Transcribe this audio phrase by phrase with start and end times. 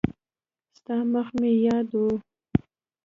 [0.77, 2.03] ستا مخ مې یاد و.